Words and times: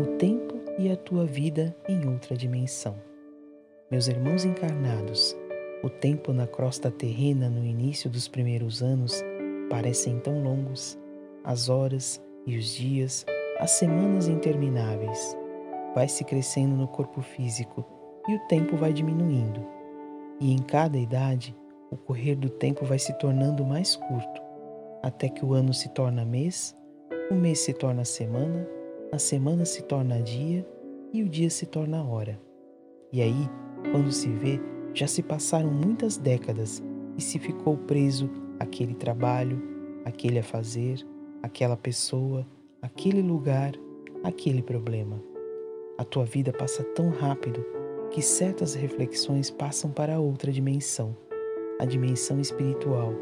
O 0.00 0.16
tempo 0.16 0.54
e 0.78 0.90
a 0.90 0.96
tua 0.96 1.26
vida 1.26 1.76
em 1.86 2.08
outra 2.08 2.34
dimensão. 2.34 2.96
Meus 3.90 4.08
irmãos 4.08 4.46
encarnados, 4.46 5.36
o 5.84 5.90
tempo 5.90 6.32
na 6.32 6.46
crosta 6.46 6.90
terrena 6.90 7.50
no 7.50 7.62
início 7.62 8.08
dos 8.08 8.26
primeiros 8.26 8.82
anos 8.82 9.22
parecem 9.68 10.18
tão 10.18 10.42
longos, 10.42 10.98
as 11.44 11.68
horas 11.68 12.18
e 12.46 12.56
os 12.56 12.74
dias, 12.74 13.26
as 13.58 13.72
semanas 13.72 14.26
intermináveis. 14.26 15.36
Vai 15.94 16.08
se 16.08 16.24
crescendo 16.24 16.74
no 16.74 16.88
corpo 16.88 17.20
físico 17.20 17.84
e 18.26 18.36
o 18.36 18.46
tempo 18.48 18.78
vai 18.78 18.94
diminuindo. 18.94 19.66
E 20.40 20.50
em 20.50 20.62
cada 20.62 20.96
idade, 20.96 21.54
o 21.90 21.96
correr 21.98 22.36
do 22.36 22.48
tempo 22.48 22.86
vai 22.86 22.98
se 22.98 23.12
tornando 23.18 23.66
mais 23.66 23.96
curto, 23.96 24.40
até 25.02 25.28
que 25.28 25.44
o 25.44 25.52
ano 25.52 25.74
se 25.74 25.90
torna 25.90 26.24
mês, 26.24 26.74
o 27.30 27.34
mês 27.34 27.58
se 27.58 27.74
torna 27.74 28.02
semana 28.02 28.79
a 29.12 29.18
semana 29.18 29.64
se 29.64 29.82
torna 29.82 30.22
dia 30.22 30.66
e 31.12 31.22
o 31.22 31.28
dia 31.28 31.50
se 31.50 31.66
torna 31.66 32.04
hora. 32.04 32.40
E 33.12 33.20
aí, 33.20 33.48
quando 33.90 34.12
se 34.12 34.28
vê, 34.28 34.60
já 34.94 35.06
se 35.06 35.22
passaram 35.22 35.70
muitas 35.70 36.16
décadas 36.16 36.82
e 37.18 37.22
se 37.22 37.38
ficou 37.38 37.76
preso 37.76 38.30
aquele 38.58 38.94
trabalho, 38.94 39.60
aquele 40.04 40.38
a 40.38 40.44
fazer, 40.44 41.04
aquela 41.42 41.76
pessoa, 41.76 42.46
aquele 42.80 43.20
lugar, 43.20 43.72
aquele 44.22 44.62
problema. 44.62 45.20
A 45.98 46.04
tua 46.04 46.24
vida 46.24 46.52
passa 46.52 46.84
tão 46.94 47.10
rápido 47.10 47.64
que 48.12 48.22
certas 48.22 48.74
reflexões 48.74 49.50
passam 49.50 49.90
para 49.90 50.20
outra 50.20 50.52
dimensão, 50.52 51.16
a 51.80 51.84
dimensão 51.84 52.40
espiritual, 52.40 53.12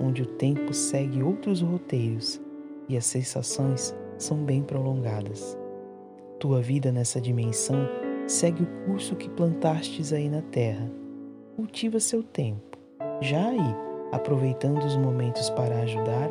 onde 0.00 0.22
o 0.22 0.26
tempo 0.26 0.74
segue 0.74 1.22
outros 1.22 1.60
roteiros 1.60 2.40
e 2.88 2.96
as 2.96 3.06
sensações 3.06 3.94
são 4.18 4.38
bem 4.38 4.62
prolongadas. 4.62 5.56
Tua 6.38 6.60
vida 6.60 6.92
nessa 6.92 7.20
dimensão 7.20 7.88
segue 8.26 8.62
o 8.62 8.84
curso 8.84 9.16
que 9.16 9.28
plantastes 9.30 10.12
aí 10.12 10.28
na 10.28 10.42
terra. 10.42 10.90
Cultiva 11.56 11.98
seu 11.98 12.22
tempo, 12.22 12.78
já 13.20 13.48
aí, 13.48 13.74
aproveitando 14.12 14.84
os 14.84 14.96
momentos 14.96 15.50
para 15.50 15.80
ajudar, 15.80 16.28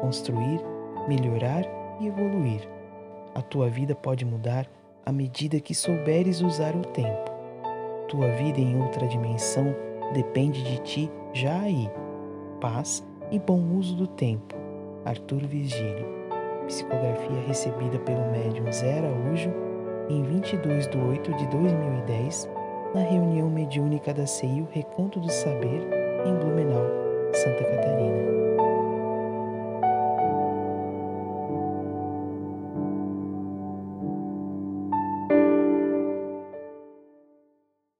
construir, 0.00 0.60
melhorar 1.08 1.64
e 2.00 2.06
evoluir. 2.06 2.68
A 3.34 3.42
tua 3.42 3.68
vida 3.68 3.94
pode 3.94 4.24
mudar 4.24 4.68
à 5.04 5.10
medida 5.10 5.60
que 5.60 5.74
souberes 5.74 6.40
usar 6.40 6.76
o 6.76 6.82
tempo. 6.82 7.30
Tua 8.08 8.30
vida 8.32 8.60
em 8.60 8.80
outra 8.80 9.06
dimensão 9.06 9.74
depende 10.12 10.62
de 10.62 10.78
ti 10.78 11.10
já 11.32 11.60
aí. 11.60 11.90
Paz 12.60 13.04
e 13.30 13.38
bom 13.38 13.76
uso 13.76 13.96
do 13.96 14.06
tempo. 14.06 14.54
Arthur 15.04 15.40
Virgílio 15.46 16.17
psicografia 16.78 17.40
recebida 17.46 17.98
pelo 18.00 18.30
médium 18.30 18.70
Zé 18.70 18.98
Araújo 18.98 19.52
em 20.08 20.22
22 20.22 20.86
de 20.86 20.96
8 20.96 21.34
de 21.34 21.46
2010, 21.48 22.48
na 22.94 23.00
reunião 23.00 23.50
mediúnica 23.50 24.14
da 24.14 24.26
CEIU 24.26 24.66
Recanto 24.70 25.18
do 25.18 25.30
Saber, 25.30 25.82
em 26.24 26.34
Blumenau, 26.36 26.86
Santa 27.34 27.64
Catarina. 27.64 27.87